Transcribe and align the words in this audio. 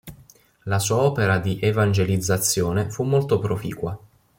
La 0.63 0.79
sua 0.79 0.95
opera 0.95 1.37
di 1.37 1.59
evangelizzazione 1.61 2.89
fu 2.89 3.03
molto 3.03 3.37
proficua. 3.37 3.99